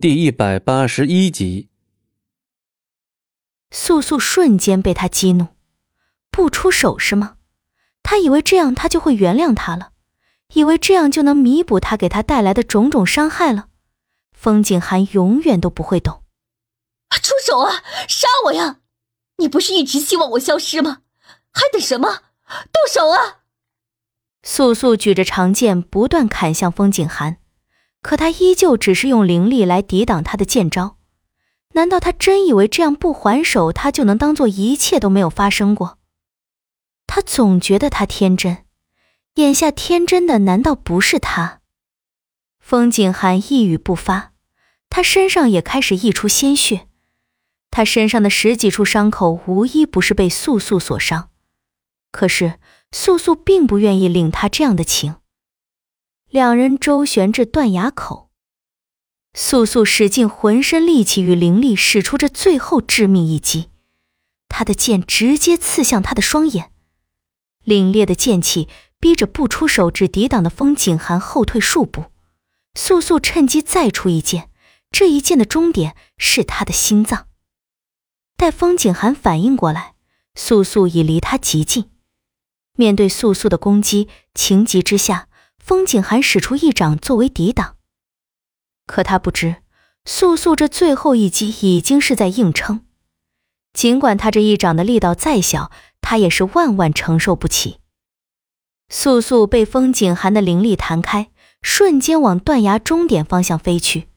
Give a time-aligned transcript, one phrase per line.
[0.00, 1.68] 第一百八十一集，
[3.70, 5.48] 素素瞬间被他激怒，
[6.30, 7.36] 不出手是吗？
[8.02, 9.92] 他以为这样他就会原谅他了，
[10.54, 13.68] 以为这样就能弥补他给他带来的种种伤害了。
[14.32, 16.22] 风景寒永远都不会懂。
[17.20, 17.84] 出手啊！
[18.08, 18.78] 杀我呀！
[19.36, 21.02] 你不是一直希望我消失吗？
[21.52, 22.22] 还等什么？
[22.72, 23.40] 动手啊！
[24.42, 27.39] 素素举着长剑，不断砍向风景寒。
[28.02, 30.96] 可他依旧只是用灵力来抵挡他的剑招，
[31.74, 35.98] 难道他真以为这样不还手，他就能当做一切都没有发生过？
[37.06, 38.64] 他总觉得他天真，
[39.34, 41.60] 眼下天真的难道不是他？
[42.58, 44.32] 风景寒一语不发，
[44.88, 46.86] 他身上也开始溢出鲜血，
[47.70, 51.30] 他身上的十几处伤口无一不是被素素所伤，
[52.10, 52.58] 可是
[52.92, 55.16] 素素并不愿意领他这样的情。
[56.30, 58.30] 两人周旋至断崖口，
[59.34, 63.70] 素素使尽浑身力气与灵力，使出这最后致命一击。
[64.48, 66.70] 他的剑直接刺向他的双眼，
[67.64, 68.68] 凛冽的剑气
[69.00, 72.04] 逼着不出手只抵挡的风景寒后退数步。
[72.76, 74.50] 素素趁机再出一剑，
[74.92, 77.26] 这一剑的终点是他的心脏。
[78.36, 79.94] 待风景寒反应过来，
[80.36, 81.90] 素素已离他极近。
[82.76, 85.26] 面对素素的攻击，情急之下。
[85.70, 87.76] 风景寒使出一掌作为抵挡，
[88.88, 89.62] 可他不知，
[90.04, 92.84] 素素这最后一击已经是在硬撑。
[93.72, 97.78] 尽管他这一掌的力道再小，他也是万万承受不起。
[98.88, 101.30] 素素被风景寒的灵力弹开，
[101.62, 104.08] 瞬间往断崖终点方向飞去。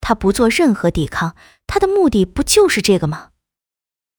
[0.00, 1.34] 他不做任何抵抗，
[1.66, 3.30] 他的目的不就是这个吗？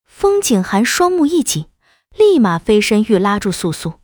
[0.06, 1.68] 风景寒双目一紧，
[2.14, 3.98] 立马飞身欲拉住素素。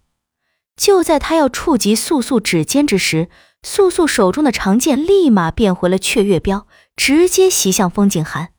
[0.76, 3.30] 就在他要触及素素指尖之时，
[3.64, 8.50] 素素手中的长剑立马变回了雀月镖，直接袭向风景寒。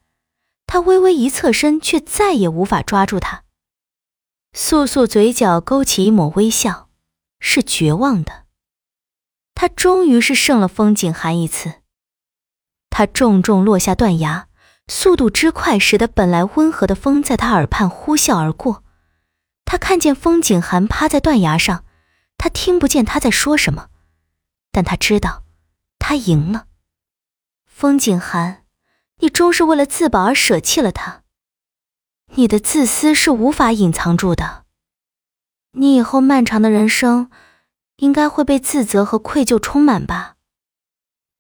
[0.67, 3.45] 他微微一侧身，却再也无法抓住他。
[4.53, 6.89] 素素嘴角勾起一抹微笑，
[7.39, 8.45] 是绝望的。
[9.55, 11.75] 他终于是胜了风景寒一次。
[12.91, 14.49] 他重重落下断崖，
[14.89, 18.83] 速度之快，使得本来温和的风在他耳畔呼啸而过。
[19.65, 21.85] 他看见风景寒趴在断崖上。
[22.39, 23.91] 他听不见他在说什么，
[24.71, 25.45] 但他知道，
[25.99, 26.67] 他赢了。
[27.65, 28.65] 风景寒，
[29.19, 31.23] 你终是为了自保而舍弃了他。
[32.35, 34.65] 你的自私是无法隐藏住的。
[35.73, 37.31] 你以后漫长的人生，
[37.97, 40.37] 应该会被自责和愧疚充满吧？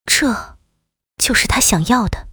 [0.05, 0.59] 这，
[1.17, 2.29] 就是他想要的。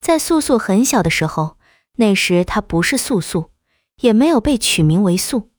[0.00, 1.58] 在素素很小的时候，
[1.96, 3.52] 那时她不是素素，
[3.96, 5.49] 也没有被取名为素。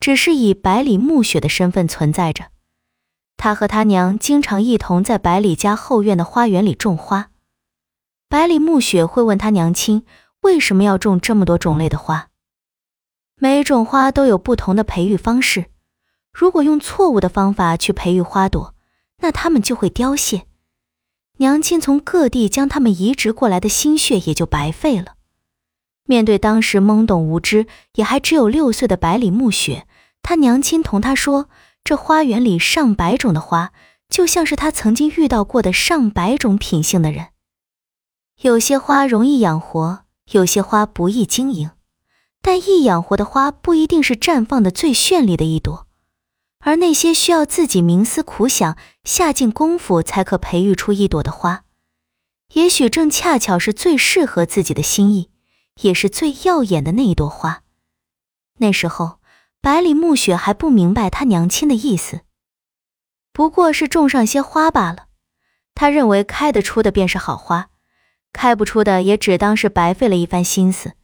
[0.00, 2.46] 只是以百里暮雪的身份存在着。
[3.36, 7.30] 他和他娘经常一同在百里家后院的花园里种花。
[8.28, 10.04] 百里暮雪会问他娘亲
[10.40, 12.28] 为什么要种这么多种类的花。
[13.38, 15.66] 每种花都有不同的培育方式，
[16.32, 18.74] 如果用错误的方法去培育花朵，
[19.18, 20.46] 那它们就会凋谢。
[21.36, 25.15] 娘亲从各地将它们移植过来的心血也就白费了。
[26.06, 29.86] 面对当时懵懂无知、也还只有六岁的百里暮雪，
[30.22, 31.50] 他娘亲同他说
[31.84, 33.72] ：“这花园里上百种的花，
[34.08, 37.28] 就像是他曾经遇到过的上百种品性的人。
[38.40, 41.70] 有些花容易养活，有些花不易经营。
[42.40, 45.88] 但易养活的花不一定是绽放的最绚丽的一朵，
[46.60, 51.64] 而那些需要自己冥思苦想、下尽功夫才可培育出一朵的花，
[52.52, 55.30] 也许正恰巧是最适合自己的心意。”
[55.82, 57.62] 也是最耀眼的那一朵花。
[58.58, 59.20] 那时候，
[59.60, 62.20] 百里暮雪还不明白他娘亲的意思，
[63.32, 65.06] 不过是种上些花罢了。
[65.74, 67.68] 他认为开得出的便是好花，
[68.32, 70.94] 开不出的也只当是白费了一番心思。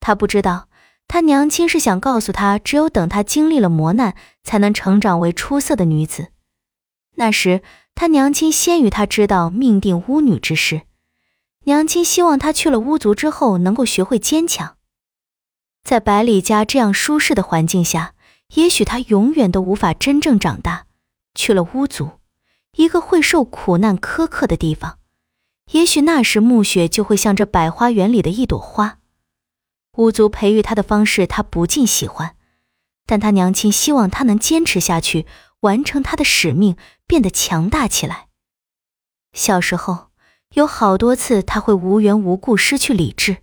[0.00, 0.68] 他不知道，
[1.06, 6.28] 他娘亲是想告诉他，只有等他经历了磨难，才能成长为出色的女子。
[7.16, 7.62] 那时，
[7.94, 10.82] 他娘亲先于他知道命定巫女之事。
[11.66, 14.76] 娘亲希望她去了巫族之后能够学会坚强，
[15.82, 18.14] 在百里家这样舒适的环境下，
[18.54, 20.86] 也许她永远都无法真正长大。
[21.34, 22.20] 去了巫族，
[22.76, 24.98] 一个会受苦难苛刻的地方，
[25.72, 28.98] 也许那时暮雪就会像这百花园里的一朵花。
[29.96, 32.36] 巫族培育她的方式，她不尽喜欢，
[33.06, 35.26] 但她娘亲希望她能坚持下去，
[35.60, 36.76] 完成她的使命，
[37.06, 38.28] 变得强大起来。
[39.32, 40.10] 小时候。
[40.54, 43.38] 有好多次，他会无缘无故失去理智，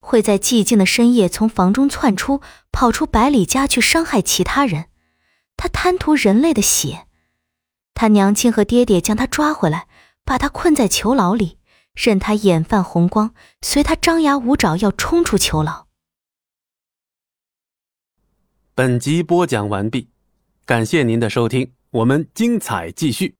[0.00, 4.86] 会在寂静的深夜从房中窜出，跑出百里家去伤害其他人。
[5.56, 7.06] 他贪图人类的血，
[7.94, 9.86] 他娘亲和爹爹将他抓回来，
[10.24, 11.58] 把他困在囚牢里，
[11.94, 15.86] 任他眼泛红光，随他张牙舞爪要冲出囚牢。
[18.74, 20.10] 本集播讲完毕，
[20.66, 23.36] 感谢您的收听，我们精彩继续。